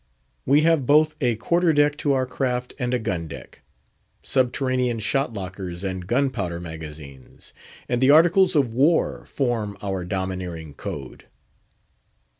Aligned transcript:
We 0.47 0.61
have 0.61 0.87
both 0.87 1.15
a 1.21 1.35
quarter 1.35 1.73
deck 1.73 1.95
to 1.97 2.13
our 2.13 2.25
craft 2.25 2.73
and 2.79 2.91
a 2.91 2.97
gun 2.97 3.27
deck; 3.27 3.61
subterranean 4.23 4.97
shot 4.97 5.31
lockers 5.35 5.83
and 5.83 6.07
gunpowder 6.07 6.59
magazines; 6.59 7.53
and 7.87 8.01
the 8.01 8.09
Articles 8.09 8.55
of 8.55 8.73
War 8.73 9.27
form 9.27 9.77
our 9.83 10.03
domineering 10.03 10.73
code. 10.73 11.27